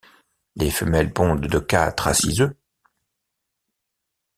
[0.55, 2.55] Les femelles pondent de quatre à six œufs.